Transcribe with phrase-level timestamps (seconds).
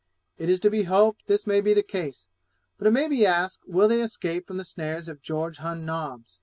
[0.39, 2.27] It is to be hoped this may be the case;
[2.79, 6.39] but it may be asked, will they escape from the snares of George Hunn Nobbs?